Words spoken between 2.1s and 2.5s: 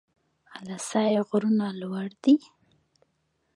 دي؟